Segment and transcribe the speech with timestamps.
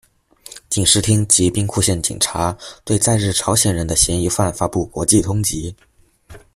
[0.67, 5.75] 警视厅及兵库县警察对在日朝鲜人的嫌疑犯发布国际通缉。